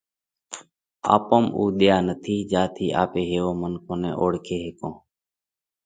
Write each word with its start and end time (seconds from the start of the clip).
آپون 1.15 1.43
۾ 1.47 1.47
اُو 1.57 1.63
وۮيا 1.75 1.97
نٿِي 2.07 2.35
جيا 2.51 2.63
ٿِي 2.75 2.85
آپي 3.01 3.21
هيوون 3.29 3.53
منکون 3.61 3.97
نئہ 4.01 4.11
اوۯکي 4.19 4.55
هيڪون۔ 4.63 4.93